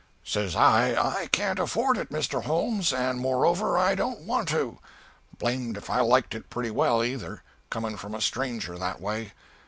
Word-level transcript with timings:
"Says 0.23 0.55
I, 0.55 0.95
'I 0.95 1.27
can't 1.31 1.59
afford 1.59 1.95
it, 1.95 2.09
Mr. 2.09 2.45
Holmes, 2.45 2.91
and 2.91 3.19
moreover 3.19 3.77
I 3.77 3.93
don't 3.93 4.21
want 4.21 4.47
to.' 4.49 4.79
Blamed 5.37 5.77
if 5.77 5.91
I 5.91 5.99
liked 5.99 6.33
it 6.33 6.49
pretty 6.49 6.71
well, 6.71 7.03
either, 7.03 7.43
coming 7.69 7.97
from 7.97 8.15
a 8.15 8.21
stranger, 8.21 8.79
that 8.79 8.99
way. 8.99 9.33